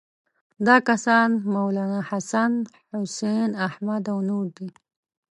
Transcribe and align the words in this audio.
دا 0.67 0.75
کسان 0.87 1.29
مولناحسن، 1.53 2.51
حسین 2.93 3.49
احمد 3.67 4.03
او 4.11 4.17
نور 4.29 4.45
دي. 4.57 4.69